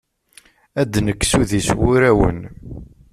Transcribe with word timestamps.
Ad 0.81 0.87
d-nekkes 0.93 1.31
udi 1.39 1.61
s 1.67 1.69
wurawen. 1.79 2.39